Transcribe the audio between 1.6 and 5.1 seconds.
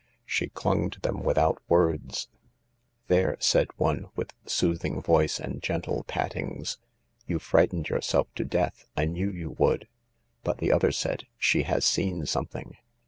words. 20 THE LARK "There," said one, with soothing